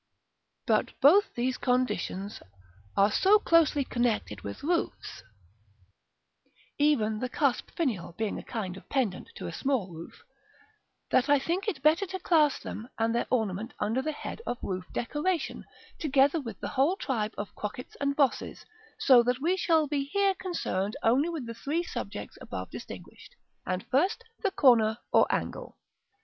[0.65, 2.41] But both these conditions
[2.97, 5.21] are so closely connected with roofs
[6.79, 10.23] (even the cusp finial being a kind of pendant to a small roof),
[11.11, 14.57] that I think it better to class them and their ornament under the head of
[14.63, 15.65] roof decoration,
[15.99, 18.65] together with the whole tribe of crockets and bosses;
[18.97, 23.35] so that we shall be here concerned only with the three subjects above distinguished:
[23.67, 25.77] and, first, the corner or Angle.